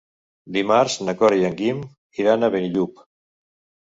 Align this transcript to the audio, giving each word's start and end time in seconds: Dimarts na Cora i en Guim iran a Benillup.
Dimarts 0.55 0.95
na 1.09 1.13
Cora 1.19 1.37
i 1.41 1.45
en 1.49 1.57
Guim 1.59 1.83
iran 2.23 2.47
a 2.47 2.49
Benillup. 2.57 3.05